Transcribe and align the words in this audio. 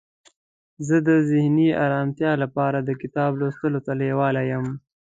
زه 0.87 0.95
د 1.07 1.09
ذهني 1.29 1.69
آرامتیا 1.85 2.31
لپاره 2.43 2.77
د 2.81 2.89
کتاب 3.01 3.31
لوستلو 3.39 3.79
ته 3.85 3.91
لیواله 4.01 4.41
یم. 4.51 4.65